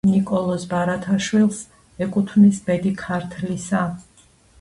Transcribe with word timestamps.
ნიკოლოზ 0.09 0.63
ბარათაშვილს 0.69 1.59
ეკუთვნის 2.05 2.63
"ბედი 2.71 2.95
ქართლისა" 3.03 3.83